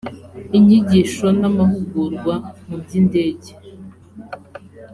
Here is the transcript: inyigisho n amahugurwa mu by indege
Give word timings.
inyigisho 0.57 1.27
n 1.39 1.41
amahugurwa 1.49 2.33
mu 2.67 2.75
by 2.81 2.91
indege 2.99 3.49